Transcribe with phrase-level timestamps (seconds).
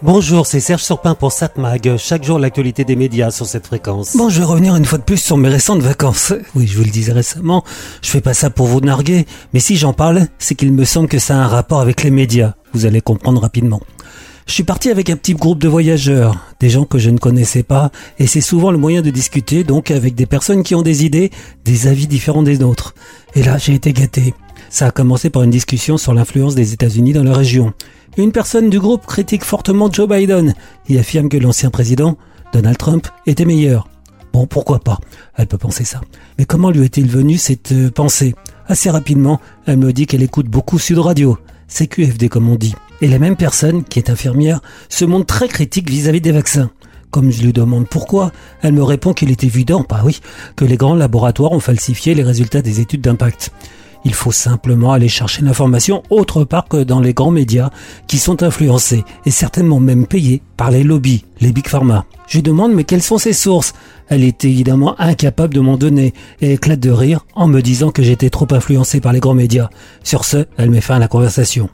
[0.00, 1.96] Bonjour, c'est Serge Surpin pour SatMag.
[1.96, 4.16] Chaque jour, l'actualité des médias sur cette fréquence.
[4.16, 6.32] Bon, je vais revenir une fois de plus sur mes récentes vacances.
[6.54, 7.64] Oui, je vous le disais récemment,
[8.00, 11.08] je fais pas ça pour vous narguer, mais si j'en parle, c'est qu'il me semble
[11.08, 12.54] que ça a un rapport avec les médias.
[12.74, 13.80] Vous allez comprendre rapidement.
[14.46, 17.64] Je suis parti avec un petit groupe de voyageurs, des gens que je ne connaissais
[17.64, 17.90] pas,
[18.20, 21.32] et c'est souvent le moyen de discuter donc avec des personnes qui ont des idées,
[21.64, 22.94] des avis différents des nôtres.
[23.34, 24.32] Et là, j'ai été gâté.
[24.70, 27.72] Ça a commencé par une discussion sur l'influence des États-Unis dans la région.
[28.18, 30.52] Une personne du groupe critique fortement Joe Biden
[30.88, 32.18] et affirme que l'ancien président,
[32.52, 33.88] Donald Trump, était meilleur.
[34.32, 34.98] Bon, pourquoi pas?
[35.36, 36.00] Elle peut penser ça.
[36.36, 38.34] Mais comment lui est-il venu cette euh, pensée?
[38.66, 42.74] Assez rapidement, elle me dit qu'elle écoute beaucoup Sud Radio, CQFD comme on dit.
[43.02, 46.70] Et la même personne, qui est infirmière, se montre très critique vis-à-vis des vaccins.
[47.12, 48.32] Comme je lui demande pourquoi,
[48.62, 50.20] elle me répond qu'il est évident, bah oui,
[50.56, 53.52] que les grands laboratoires ont falsifié les résultats des études d'impact.
[54.08, 57.68] Il faut simplement aller chercher l'information autre part que dans les grands médias
[58.06, 62.06] qui sont influencés et certainement même payés par les lobbies, les big pharma.
[62.26, 63.74] Je lui demande mais quelles sont ses sources?
[64.08, 68.02] Elle est évidemment incapable de m'en donner et éclate de rire en me disant que
[68.02, 69.68] j'étais trop influencé par les grands médias.
[70.02, 71.68] Sur ce, elle met fin à la conversation.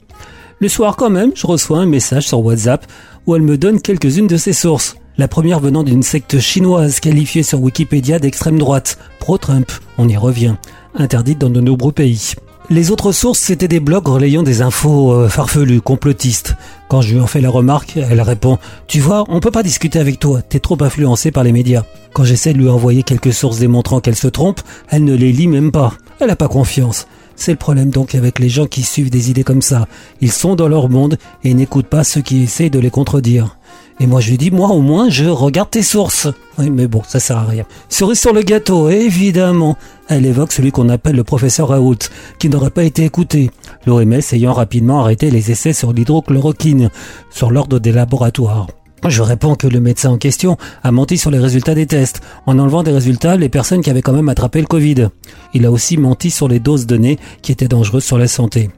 [0.59, 2.85] Le soir quand même, je reçois un message sur WhatsApp
[3.29, 4.97] où elle me donne quelques-unes de ses sources.
[5.19, 10.57] La première venant d'une secte chinoise qualifiée sur Wikipédia d'extrême droite, pro-Trump, on y revient
[10.95, 12.35] interdite dans de nombreux pays.
[12.71, 16.57] Les autres sources, c'était des blogs relayant des infos euh, farfelues, complotistes.
[16.89, 19.99] Quand je lui en fais la remarque, elle répond «Tu vois, on peut pas discuter
[19.99, 21.85] avec toi, t'es trop influencé par les médias.»
[22.15, 25.49] Quand j'essaie de lui envoyer quelques sources démontrant qu'elle se trompe, elle ne les lit
[25.49, 25.93] même pas.
[26.21, 27.07] Elle a pas confiance.
[27.37, 29.87] C'est le problème donc avec les gens qui suivent des idées comme ça.
[30.23, 33.59] Ils sont dans leur monde et n'écoutent pas ceux qui essayent de les contredire.
[34.01, 36.29] Et moi je lui dis, moi au moins je regarde tes sources.
[36.59, 37.65] Oui mais bon, ça sert à rien.
[37.89, 39.77] Cerise sur le gâteau, évidemment.
[40.09, 41.99] Elle évoque celui qu'on appelle le professeur Raoult,
[42.39, 43.51] qui n'aurait pas été écouté.
[43.87, 46.91] L'OMS ayant rapidement arrêté les essais sur l'hydrochloroquine,
[47.31, 48.67] sur l'ordre des laboratoires.
[49.07, 52.59] Je réponds que le médecin en question a menti sur les résultats des tests, en
[52.59, 55.09] enlevant des résultats les personnes qui avaient quand même attrapé le Covid.
[55.53, 58.71] Il a aussi menti sur les doses données qui étaient dangereuses sur la santé.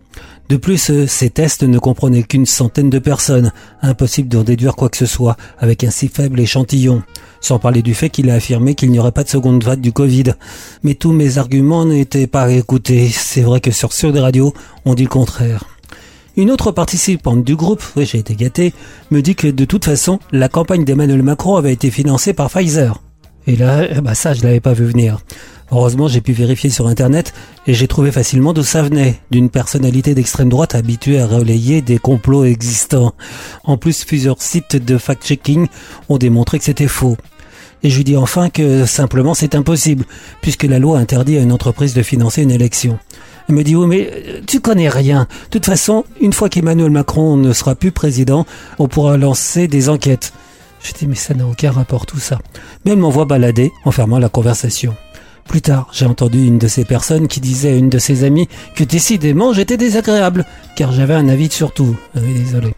[0.48, 3.52] De plus, euh, ces tests ne comprenaient qu'une centaine de personnes.
[3.82, 7.02] Impossible d'en déduire quoi que ce soit avec un si faible échantillon.
[7.40, 9.92] Sans parler du fait qu'il a affirmé qu'il n'y aurait pas de seconde vague du
[9.92, 10.34] Covid.
[10.84, 13.08] Mais tous mes arguments n'étaient pas écoutés.
[13.12, 15.64] C'est vrai que sur Sur des radios, on dit le contraire.
[16.36, 18.74] Une autre participante du groupe, j'ai été gâté,
[19.10, 23.00] me dit que de toute façon, la campagne d'Emmanuel Macron avait été financée par Pfizer.
[23.46, 25.20] Et là, bah ça, je l'avais pas vu venir.
[25.72, 27.32] Heureusement, j'ai pu vérifier sur Internet
[27.66, 31.98] et j'ai trouvé facilement d'où ça venait, d'une personnalité d'extrême droite habituée à relayer des
[31.98, 33.14] complots existants.
[33.64, 35.66] En plus, plusieurs sites de fact-checking
[36.08, 37.16] ont démontré que c'était faux.
[37.82, 40.04] Et je lui dis enfin que simplement c'est impossible,
[40.40, 42.98] puisque la loi interdit à une entreprise de financer une élection.
[43.48, 45.28] Elle me dit, oui, mais euh, tu connais rien.
[45.44, 48.46] De toute façon, une fois qu'Emmanuel Macron ne sera plus président,
[48.78, 50.32] on pourra lancer des enquêtes.
[50.82, 52.38] Je dis, mais ça n'a aucun rapport tout ça.
[52.84, 54.94] Mais elle m'envoie balader en fermant la conversation.
[55.48, 58.48] Plus tard, j'ai entendu une de ces personnes qui disait à une de ses amies
[58.74, 61.96] que décidément j'étais désagréable, car j'avais un avis sur tout.
[62.16, 62.74] Euh, désolé.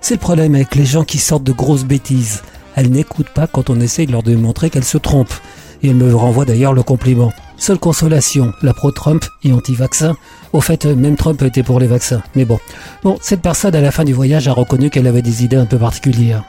[0.00, 2.42] C'est le problème avec les gens qui sortent de grosses bêtises.
[2.76, 5.34] Elles n'écoutent pas quand on essaye de leur démontrer qu'elles se trompent.
[5.82, 7.32] Et elles me renvoient d'ailleurs le compliment.
[7.56, 10.16] Seule consolation, la pro-Trump et anti-vaccin.
[10.52, 12.22] Au fait, même Trump était pour les vaccins.
[12.34, 12.58] Mais bon.
[13.02, 15.66] Bon, cette personne à la fin du voyage a reconnu qu'elle avait des idées un
[15.66, 16.44] peu particulières.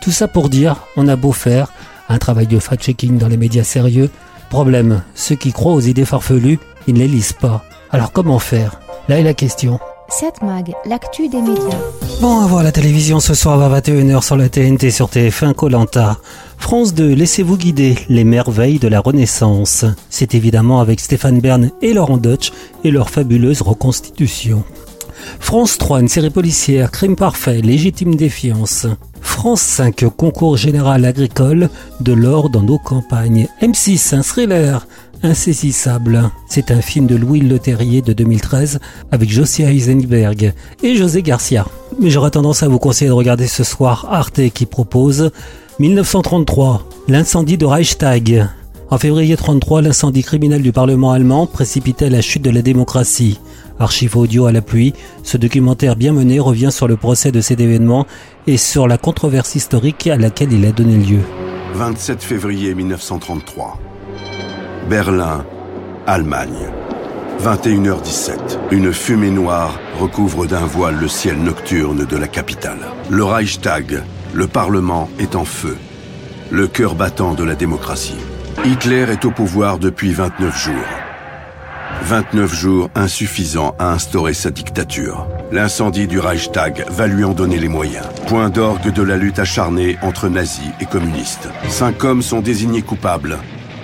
[0.00, 1.72] Tout ça pour dire, on a beau faire
[2.08, 4.10] un travail de fact-checking dans les médias sérieux,
[4.54, 7.64] Problème, ceux qui croient aux idées farfelues, ils ne les lisent pas.
[7.90, 8.78] Alors comment faire?
[9.08, 9.80] Là est la question.
[10.10, 11.76] 7 Mag, l'actu des médias.
[12.20, 16.18] Bon, à voir la télévision ce soir à 21h sur la TNT sur TF1 Colanta.
[16.56, 19.86] France 2, laissez-vous guider, les merveilles de la Renaissance.
[20.08, 22.52] C'est évidemment avec Stéphane Bern et Laurent Deutsch
[22.84, 24.62] et leur fabuleuse reconstitution.
[25.40, 28.86] France 3, une série policière, crime parfait, légitime défiance.
[29.20, 31.68] France 5, concours général agricole,
[32.00, 33.48] de l'or dans nos campagnes.
[33.60, 34.86] M6, un thriller,
[35.22, 36.30] insaisissable.
[36.48, 38.78] C'est un film de Louis Leterrier de 2013
[39.10, 40.52] avec Josia Eisenberg
[40.82, 41.66] et José Garcia.
[42.00, 45.30] Mais j'aurais tendance à vous conseiller de regarder ce soir Arte qui propose
[45.78, 48.48] 1933, l'incendie de Reichstag.
[48.90, 53.40] En février 33, l'incendie criminel du Parlement allemand précipitait la chute de la démocratie.
[53.78, 58.06] Archive audio à l'appui, ce documentaire bien mené revient sur le procès de cet événement
[58.46, 61.20] et sur la controverse historique à laquelle il a donné lieu.
[61.74, 63.78] 27 février 1933.
[64.88, 65.44] Berlin,
[66.06, 66.70] Allemagne.
[67.42, 68.36] 21h17.
[68.70, 72.78] Une fumée noire recouvre d'un voile le ciel nocturne de la capitale.
[73.10, 75.76] Le Reichstag, le Parlement, est en feu.
[76.50, 78.14] Le cœur battant de la démocratie.
[78.64, 81.03] Hitler est au pouvoir depuis 29 jours.
[82.04, 85.26] 29 jours insuffisants à instaurer sa dictature.
[85.50, 88.04] L'incendie du Reichstag va lui en donner les moyens.
[88.26, 91.48] Point d'orgue de la lutte acharnée entre nazis et communistes.
[91.70, 93.38] Cinq hommes sont désignés coupables,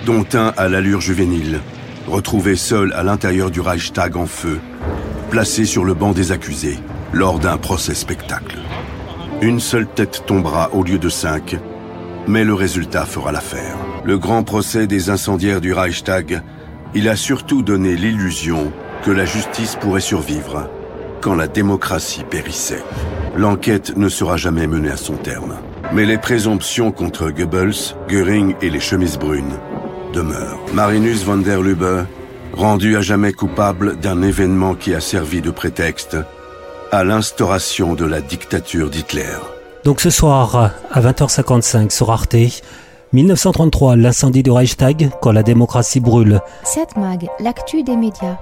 [0.05, 1.61] dont un à l'allure juvénile,
[2.07, 4.59] retrouvé seul à l'intérieur du Reichstag en feu,
[5.31, 6.77] placé sur le banc des accusés
[7.13, 8.59] lors d'un procès spectacle.
[9.41, 11.57] Une seule tête tombera au lieu de cinq,
[12.27, 13.77] mais le résultat fera l'affaire.
[14.03, 16.43] Le grand procès des incendiaires du Reichstag,
[16.93, 18.71] il a surtout donné l'illusion
[19.03, 20.69] que la justice pourrait survivre
[21.21, 22.83] quand la démocratie périssait.
[23.35, 25.55] L'enquête ne sera jamais menée à son terme.
[25.93, 29.57] Mais les présomptions contre Goebbels, Göring et les chemises brunes
[30.13, 30.59] demeurent.
[30.73, 32.05] Marinus von der Lubbe,
[32.53, 36.17] rendu à jamais coupable d'un événement qui a servi de prétexte
[36.91, 39.37] à l'instauration de la dictature d'Hitler.
[39.83, 42.35] Donc ce soir, à 20h55 sur Arte,
[43.13, 46.39] 1933, l'incendie du Reichstag, quand la démocratie brûle.
[46.63, 48.37] Cette mag, l'actu des médias.